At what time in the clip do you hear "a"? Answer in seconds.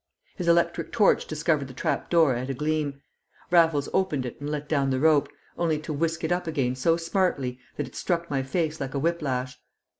2.49-2.55, 8.95-8.99